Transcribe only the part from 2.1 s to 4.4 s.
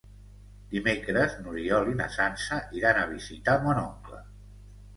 Sança iran a visitar mon oncle.